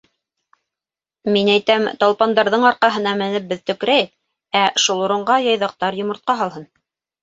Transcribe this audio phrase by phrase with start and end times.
[1.35, 4.13] —Мин әйтәм, талпандарҙың арҡаһына менеп беҙ төкөрәйек,
[4.67, 6.73] ә шул урынға Яйҙаҡтар йомортҡа һалһын.